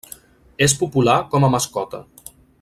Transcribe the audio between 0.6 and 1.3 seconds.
És popular